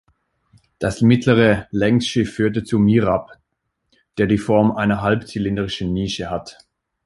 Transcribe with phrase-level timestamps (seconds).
[0.79, 3.37] Das mittlere Längsschiff führt zum Mihrab,
[4.17, 6.57] der die Form einer halb-zylindrischen Nische hat.